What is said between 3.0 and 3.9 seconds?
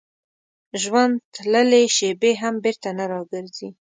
راګرځي.